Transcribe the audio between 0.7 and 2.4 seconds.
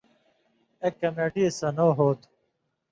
ایک کمیٹی سن٘دؤں ہوتُھو